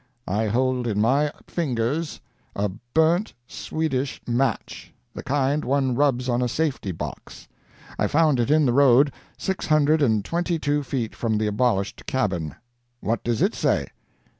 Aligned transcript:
"I 0.27 0.47
hold 0.47 0.87
in 0.87 0.99
my 0.99 1.31
fingers 1.45 2.19
a 2.55 2.69
burnt 2.69 3.35
Swedish 3.45 4.19
match 4.25 4.91
the 5.13 5.21
kind 5.21 5.63
one 5.63 5.93
rubs 5.93 6.27
on 6.27 6.41
a 6.41 6.47
safety 6.47 6.91
box. 6.91 7.47
I 7.99 8.07
found 8.07 8.39
it 8.39 8.49
in 8.49 8.65
the 8.65 8.73
road, 8.73 9.13
six 9.37 9.67
hundred 9.67 10.01
and 10.01 10.25
twenty 10.25 10.57
two 10.57 10.81
feet 10.81 11.13
from 11.13 11.37
the 11.37 11.45
abolished 11.45 12.07
cabin. 12.07 12.55
What 13.01 13.23
does 13.23 13.43
it 13.43 13.53
say? 13.53 13.89